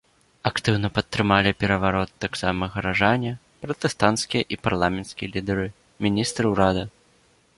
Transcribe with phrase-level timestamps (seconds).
[0.49, 3.33] Актыўна падтрымалі пераварот таксама гараджане,
[3.65, 5.67] пратэстанцкія і парламенцкія лідары,
[6.07, 6.83] міністры ўрада.